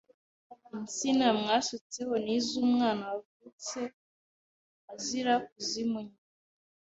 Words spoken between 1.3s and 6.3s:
mwaisutseho ni iz’umwana wavutse ayeyi azira kuzimunyaga